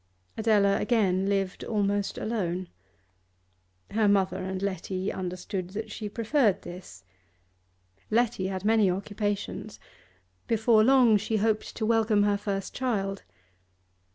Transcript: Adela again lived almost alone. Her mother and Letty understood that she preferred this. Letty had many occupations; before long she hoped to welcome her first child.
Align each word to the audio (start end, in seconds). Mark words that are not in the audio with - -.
Adela 0.35 0.79
again 0.79 1.27
lived 1.29 1.63
almost 1.63 2.17
alone. 2.17 2.67
Her 3.91 4.07
mother 4.07 4.37
and 4.39 4.59
Letty 4.59 5.11
understood 5.13 5.69
that 5.75 5.91
she 5.91 6.09
preferred 6.09 6.63
this. 6.63 7.03
Letty 8.09 8.47
had 8.47 8.65
many 8.65 8.89
occupations; 8.89 9.79
before 10.47 10.83
long 10.83 11.17
she 11.17 11.37
hoped 11.37 11.75
to 11.75 11.85
welcome 11.85 12.23
her 12.23 12.35
first 12.37 12.73
child. 12.73 13.21